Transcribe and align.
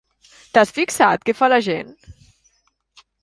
T'has 0.55 0.71
fixat, 0.77 1.27
què 1.29 1.35
fa 1.41 1.49
la 1.53 1.59
gent? 1.67 1.93